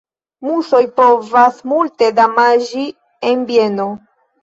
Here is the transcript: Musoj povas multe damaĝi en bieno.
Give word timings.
Musoj 0.47 0.81
povas 1.01 1.61
multe 1.75 2.11
damaĝi 2.23 2.91
en 3.33 3.49
bieno. 3.55 3.91